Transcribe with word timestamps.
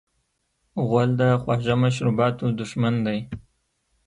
غول 0.87 1.09
د 1.19 1.21
خواږه 1.41 1.75
مشروباتو 1.83 2.45
دښمن 2.59 2.95
دی. 3.05 3.19